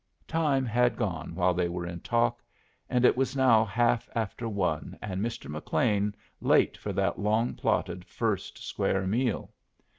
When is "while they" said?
1.35-1.69